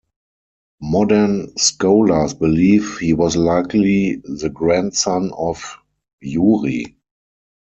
Modern 0.81 1.55
scholars 1.59 2.33
believe 2.33 2.97
he 2.97 3.13
was 3.13 3.35
likely 3.35 4.15
the 4.25 4.49
grandson 4.49 5.31
of 5.37 5.61
Yuri. 6.21 6.97